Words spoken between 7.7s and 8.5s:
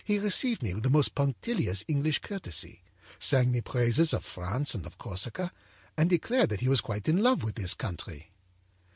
country.